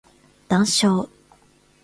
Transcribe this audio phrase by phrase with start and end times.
[0.49, 1.05] 談笑